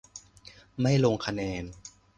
[0.81, 1.63] ไม่ลงคะแนน